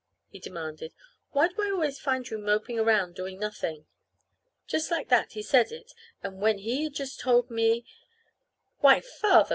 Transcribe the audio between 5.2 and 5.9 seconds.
he said